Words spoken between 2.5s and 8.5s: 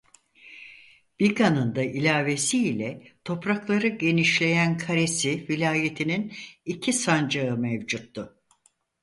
ile toprakları genişleyen Karesi Vilayeti'nin iki sancağı mevcuttu.